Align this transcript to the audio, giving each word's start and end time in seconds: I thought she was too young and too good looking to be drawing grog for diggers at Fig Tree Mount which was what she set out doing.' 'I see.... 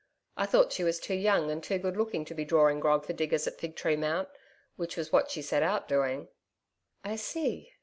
I 0.35 0.47
thought 0.47 0.73
she 0.73 0.83
was 0.83 0.99
too 0.99 1.13
young 1.13 1.51
and 1.51 1.63
too 1.63 1.77
good 1.77 1.95
looking 1.95 2.25
to 2.25 2.33
be 2.33 2.43
drawing 2.43 2.79
grog 2.79 3.05
for 3.05 3.13
diggers 3.13 3.45
at 3.45 3.59
Fig 3.59 3.75
Tree 3.75 3.95
Mount 3.95 4.29
which 4.75 4.97
was 4.97 5.11
what 5.11 5.29
she 5.29 5.43
set 5.43 5.61
out 5.61 5.87
doing.' 5.87 6.27
'I 7.05 7.17
see.... 7.17 7.73